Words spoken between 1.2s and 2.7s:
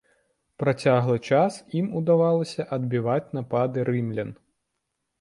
час ім удавалася